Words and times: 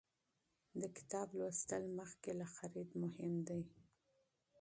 د 0.79 0.81
کتاب 0.97 1.27
مطالعه 1.41 1.91
مخکې 1.99 2.31
له 2.39 2.45
خرید 2.55 2.89
مهمه 3.01 3.41
ده. 3.47 3.59